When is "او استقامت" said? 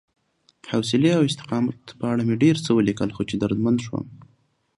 1.17-1.77